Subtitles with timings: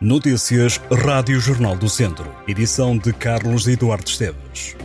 [0.00, 2.32] Notícias Rádio Jornal do Centro.
[2.46, 4.76] Edição de Carlos Eduardo Esteves.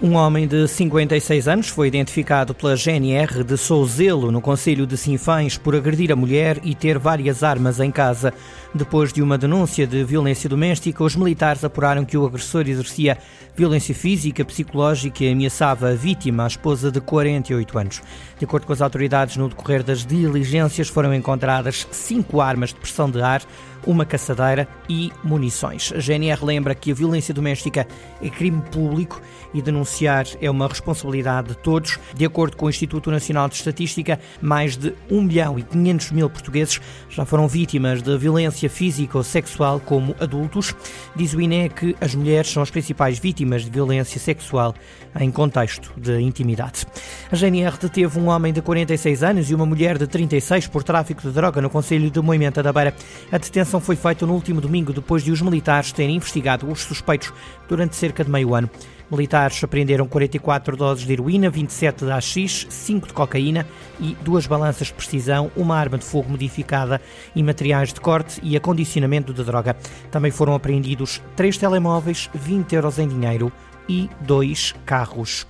[0.00, 5.58] Um homem de 56 anos foi identificado pela GNR de Souzelo, no Conselho de Sinfães,
[5.58, 8.32] por agredir a mulher e ter várias armas em casa.
[8.76, 13.16] Depois de uma denúncia de violência doméstica, os militares apuraram que o agressor exercia
[13.54, 18.02] violência física, psicológica e ameaçava a vítima, a esposa de 48 anos.
[18.36, 23.08] De acordo com as autoridades, no decorrer das diligências foram encontradas cinco armas de pressão
[23.08, 23.42] de ar,
[23.86, 25.92] uma caçadeira e munições.
[25.94, 27.86] A GNR lembra que a violência doméstica
[28.20, 29.20] é crime público
[29.52, 31.98] e denunciar é uma responsabilidade de todos.
[32.14, 36.30] De acordo com o Instituto Nacional de Estatística, mais de 1 milhão e 500 mil
[36.30, 40.74] portugueses já foram vítimas de violência física ou sexual como adultos.
[41.14, 44.74] Diz o INE que as mulheres são as principais vítimas de violência sexual
[45.18, 46.86] em contexto de intimidade.
[47.30, 51.22] A GNR deteve um homem de 46 anos e uma mulher de 36 por tráfico
[51.22, 52.94] de droga no Conselho de Moimenta da Beira.
[53.30, 57.32] A detenção foi feita no último domingo, depois de os militares terem investigado os suspeitos
[57.68, 58.68] durante cerca de meio ano.
[59.10, 63.66] Militares apreenderam 44 doses de heroína, 27 de AX, 5 de cocaína
[64.00, 67.00] e duas balanças de precisão, uma arma de fogo modificada
[67.36, 69.76] e materiais de corte e acondicionamento de droga.
[70.10, 73.52] Também foram apreendidos três telemóveis, 20 euros em dinheiro
[73.88, 75.46] e dois carros.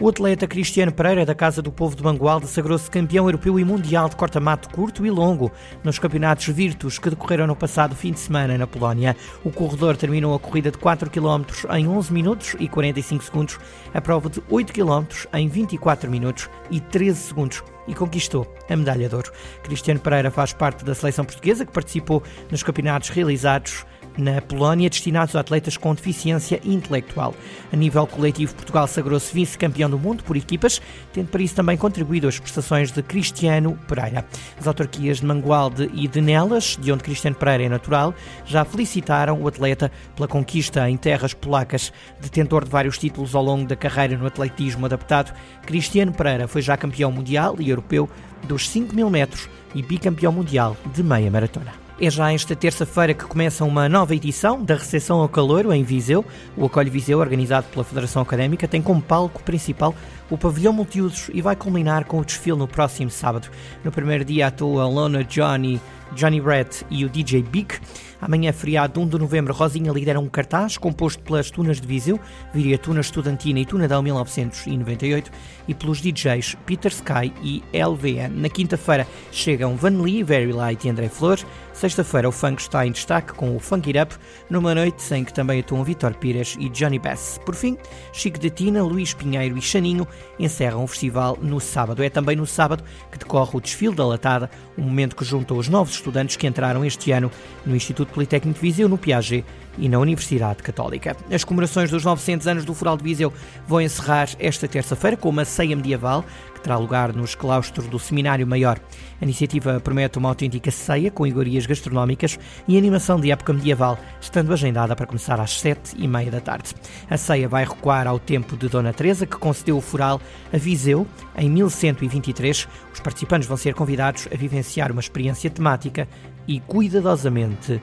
[0.00, 4.08] O atleta Cristiano Pereira, da Casa do Povo de Mangualde, sagrou-se campeão europeu e mundial
[4.08, 5.52] de corta-mato curto e longo
[5.84, 9.16] nos campeonatos Virtus que decorreram no passado fim de semana na Polónia.
[9.44, 13.58] O corredor terminou a corrida de 4 km em 11 minutos e 45 segundos,
[13.94, 19.08] a prova de 8 km em 24 minutos e 13 segundos e conquistou a medalha
[19.08, 19.30] de ouro.
[19.62, 25.34] Cristiano Pereira faz parte da seleção portuguesa que participou nos campeonatos realizados na Polónia destinados
[25.36, 27.34] a atletas com deficiência intelectual.
[27.72, 30.80] A nível coletivo, Portugal sagrou-se vice-campeão do mundo por equipas,
[31.12, 34.24] tendo para isso também contribuído as prestações de Cristiano Pereira.
[34.58, 38.14] As autarquias de Mangualde e de Nelas, de onde Cristiano Pereira é natural,
[38.46, 41.92] já felicitaram o atleta pela conquista em terras polacas.
[42.20, 45.34] Detentor de vários títulos ao longo da carreira no atletismo adaptado,
[45.66, 48.08] Cristiano Pereira foi já campeão mundial e europeu
[48.44, 51.83] dos 5 mil metros e bicampeão mundial de meia maratona.
[52.00, 56.24] É já esta terça-feira que começa uma nova edição da Recepção ao Caloiro em Viseu.
[56.56, 59.94] O Acolhe Viseu, organizado pela Federação Académica, tem como palco principal
[60.28, 63.48] o pavilhão multiusos e vai culminar com o desfile no próximo sábado.
[63.84, 65.80] No primeiro dia atua Lona Johnny,
[66.14, 67.74] Johnny Brett e o DJ Big.
[68.20, 72.18] Amanhã, feriado 1 de novembro, Rosinha lidera um cartaz composto pelas Tunas de Viseu,
[72.54, 75.30] viria Tuna Estudantina e Tuna Del 1998
[75.68, 78.40] e pelos DJs Peter Sky e LVN.
[78.40, 81.38] Na quinta-feira chegam Van Lee, Very Light e André Flor.
[81.74, 84.14] Sexta-feira o funk está em destaque com o Funk It Up,
[84.48, 87.38] numa noite em que também atuam Vitor Pires e Johnny Bass.
[87.44, 87.76] Por fim,
[88.12, 90.06] Chico de Tina, Luís Pinheiro e Chaninho
[90.38, 92.02] encerram o festival no sábado.
[92.02, 94.48] É também no sábado que decorre o desfile da latada,
[94.78, 97.30] um momento que junta os novos estudantes que entraram este ano
[97.64, 99.44] no Instituto Politécnico de Viseu, no Piaget
[99.78, 101.16] e na Universidade Católica.
[101.32, 103.32] As comemorações dos 900 anos do Fural de Viseu
[103.66, 106.24] vão encerrar esta terça-feira com uma ceia medieval
[106.64, 108.80] terá lugar nos claustros do Seminário Maior.
[109.20, 114.52] A iniciativa promete uma autêntica ceia com iguarias gastronómicas e animação de época medieval, estando
[114.52, 116.74] agendada para começar às sete e meia da tarde.
[117.08, 120.20] A ceia vai recuar ao tempo de Dona Teresa, que concedeu o fural
[120.52, 122.66] a Viseu em 1123.
[122.92, 126.08] Os participantes vão ser convidados a vivenciar uma experiência temática
[126.48, 127.80] e cuidadosamente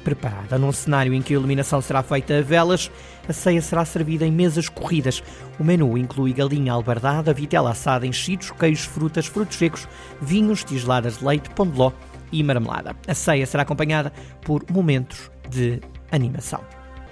[0.00, 0.58] preparada.
[0.58, 2.90] Num cenário em que a iluminação será feita a velas,
[3.28, 5.22] a ceia será servida em mesas corridas.
[5.58, 9.86] O menu inclui galinha albardada, vitela assada, enchidos, queijos, frutas, frutos secos,
[10.20, 11.92] vinhos, tigeladas de leite, pão de ló
[12.32, 12.96] e marmelada.
[13.06, 14.12] A ceia será acompanhada
[14.42, 16.60] por momentos de animação.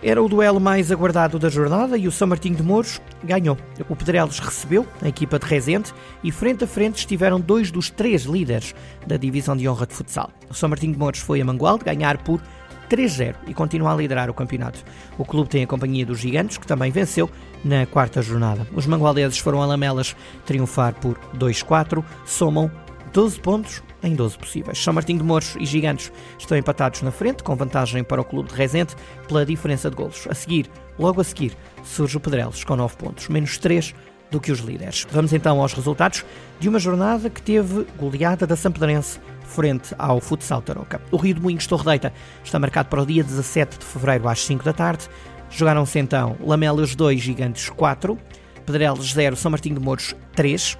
[0.00, 3.59] Era o duelo mais aguardado da jornada e o São Martinho de Mouros ganhou.
[3.88, 8.22] O Pedrelos recebeu a equipa de Rezende e frente a frente estiveram dois dos três
[8.22, 10.31] líderes da divisão de honra de futsal.
[10.48, 12.41] O São Martinho de Mouros foi a Mangualde ganhar por
[12.88, 14.84] 3-0 e continua a liderar o campeonato.
[15.16, 17.31] O clube tem a companhia dos Gigantes, que também venceu
[17.65, 18.66] na quarta jornada.
[18.75, 22.71] Os mangualdeses foram a Lamelas triunfar por 2-4, somam
[23.12, 24.78] 12 pontos em 12 possíveis.
[24.78, 28.51] São Martinho de Mouros e Gigantes estão empatados na frente, com vantagem para o clube
[28.51, 28.95] de Rezende
[29.27, 30.27] pela diferença de golos.
[30.28, 33.95] A seguir, logo a seguir, surge o Pedrelos com 9 pontos, menos 3
[34.30, 35.07] do que os líderes.
[35.10, 36.25] Vamos então aos resultados
[36.60, 41.01] de uma jornada que teve goleada da Sampdorense frente ao Futsal Tarouca.
[41.10, 42.13] O Rio de Moinhos Torredeita
[42.45, 45.09] está marcado para o dia 17 de fevereiro às 5 da tarde.
[45.51, 48.19] Jogaram-se então Lamelas 2, Gigantes 4,
[48.66, 50.77] Pedrelos 0, São Martinho de Mouros 3,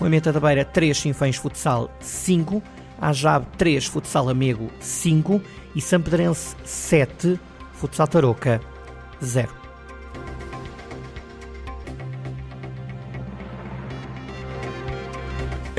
[0.00, 2.60] Moimenta da Beira 3, Sinfãs Futsal 5,
[3.00, 5.40] Ajab 3, Futsal Amigo 5
[5.76, 7.38] e Sampedrense 7,
[7.74, 8.60] Futsal Tarouca
[9.22, 9.59] 0.